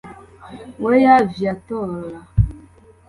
Weya 0.81 1.15
Viatora 1.33 2.19